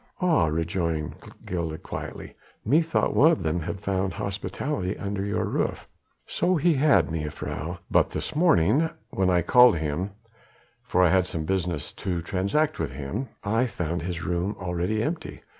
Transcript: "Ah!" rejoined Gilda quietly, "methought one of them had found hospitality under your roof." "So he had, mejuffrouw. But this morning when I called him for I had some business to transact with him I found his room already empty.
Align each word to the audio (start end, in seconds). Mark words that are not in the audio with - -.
"Ah!" 0.19 0.47
rejoined 0.47 1.13
Gilda 1.45 1.77
quietly, 1.77 2.33
"methought 2.65 3.13
one 3.15 3.31
of 3.31 3.43
them 3.43 3.59
had 3.59 3.79
found 3.81 4.13
hospitality 4.13 4.97
under 4.97 5.23
your 5.23 5.45
roof." 5.45 5.87
"So 6.25 6.55
he 6.55 6.73
had, 6.73 7.09
mejuffrouw. 7.11 7.77
But 7.91 8.09
this 8.09 8.35
morning 8.35 8.89
when 9.11 9.29
I 9.29 9.43
called 9.43 9.77
him 9.77 10.09
for 10.81 11.03
I 11.03 11.11
had 11.11 11.27
some 11.27 11.45
business 11.45 11.93
to 11.93 12.19
transact 12.19 12.79
with 12.79 12.93
him 12.93 13.27
I 13.43 13.67
found 13.67 14.01
his 14.01 14.23
room 14.23 14.55
already 14.59 15.03
empty. 15.03 15.41